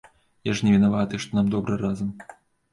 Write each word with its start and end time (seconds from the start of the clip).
Я 0.49 0.55
ж 0.59 0.65
не 0.69 0.73
вінаваты, 0.77 1.21
што 1.27 1.31
нам 1.43 1.53
добра 1.59 1.81
разам. 1.85 2.13